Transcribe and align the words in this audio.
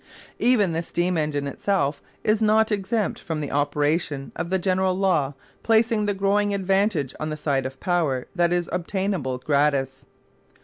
Even 0.39 0.71
the 0.71 0.81
steam 0.81 1.15
engine 1.15 1.45
itself 1.45 2.01
is 2.23 2.41
not 2.41 2.71
exempt 2.71 3.19
from 3.19 3.39
the 3.39 3.51
operation 3.51 4.31
of 4.35 4.49
the 4.49 4.57
general 4.57 4.95
law 4.95 5.35
placing 5.61 6.07
the 6.07 6.15
growing 6.15 6.55
advantage 6.55 7.13
on 7.19 7.29
the 7.29 7.37
side 7.37 7.67
of 7.67 7.79
power 7.79 8.25
that 8.35 8.51
is 8.51 8.67
obtainable 8.73 9.37
gratis. 9.37 10.07